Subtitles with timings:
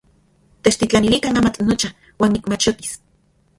[0.67, 1.89] Techtitlanilikan amatl nocha
[2.19, 2.91] uan nikmachotis.